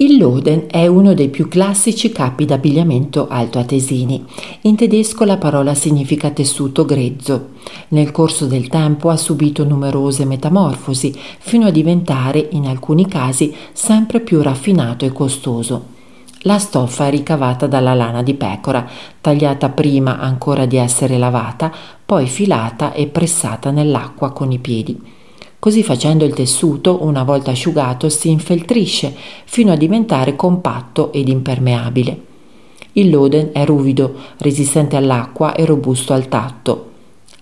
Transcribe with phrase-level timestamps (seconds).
[0.00, 4.24] Il Loden è uno dei più classici capi d'abbigliamento altoatesini.
[4.60, 7.48] In tedesco la parola significa tessuto grezzo.
[7.88, 14.20] Nel corso del tempo ha subito numerose metamorfosi fino a diventare, in alcuni casi, sempre
[14.20, 15.86] più raffinato e costoso.
[16.42, 18.88] La stoffa è ricavata dalla lana di pecora,
[19.20, 21.72] tagliata prima ancora di essere lavata,
[22.06, 25.16] poi filata e pressata nell'acqua con i piedi.
[25.60, 29.12] Così facendo il tessuto, una volta asciugato, si infeltrisce
[29.44, 32.22] fino a diventare compatto ed impermeabile.
[32.92, 36.86] Il loden è ruvido, resistente all'acqua e robusto al tatto.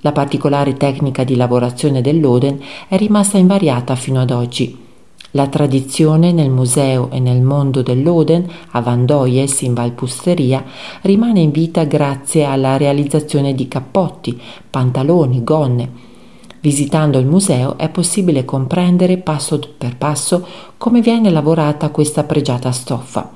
[0.01, 4.85] La particolare tecnica di lavorazione del loden è rimasta invariata fino ad oggi.
[5.33, 10.65] La tradizione nel museo e nel mondo del loden a Vandoies in Valpusteria
[11.03, 14.41] rimane in vita grazie alla realizzazione di cappotti,
[14.71, 15.91] pantaloni, gonne,
[16.67, 20.45] Visitando il museo è possibile comprendere passo per passo
[20.77, 23.31] come viene lavorata questa pregiata stoffa.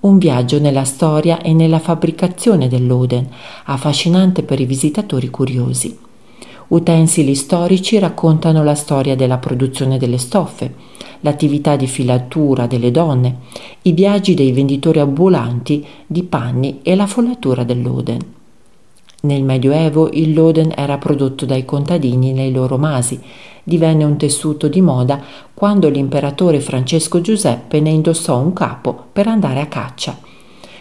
[0.00, 3.26] Un viaggio nella storia e nella fabbricazione dell'Oden,
[3.64, 5.98] affascinante per i visitatori curiosi.
[6.68, 10.74] Utensili storici raccontano la storia della produzione delle stoffe,
[11.20, 13.38] l'attività di filatura delle donne,
[13.82, 18.38] i viaggi dei venditori ambulanti di panni e la follatura dell'Oden.
[19.22, 23.20] Nel Medioevo il loden era prodotto dai contadini nei loro masi.
[23.62, 25.20] Divenne un tessuto di moda
[25.52, 30.16] quando l'imperatore Francesco Giuseppe ne indossò un capo per andare a caccia.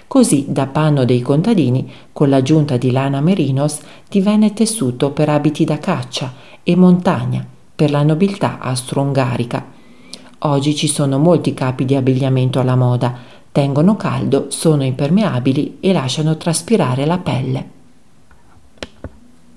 [0.07, 3.79] Così da panno dei contadini, con l'aggiunta di lana merinos,
[4.09, 7.45] divenne tessuto per abiti da caccia e montagna
[7.75, 9.65] per la nobiltà austro-ungarica.
[10.39, 13.13] Oggi ci sono molti capi di abbigliamento alla moda,
[13.51, 17.78] tengono caldo, sono impermeabili e lasciano traspirare la pelle.